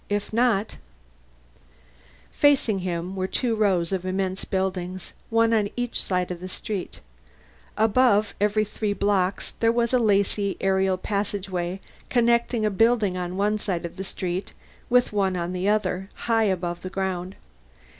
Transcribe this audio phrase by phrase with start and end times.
[0.09, 0.77] If not
[2.31, 7.01] Facing him were two rows of immense buildings, one on each side of the street.
[7.77, 11.79] Above every three blocks there was a lacy aerial passageway
[12.09, 14.53] connecting a building on one side of the street
[14.89, 17.35] with one on the other, high above the ground.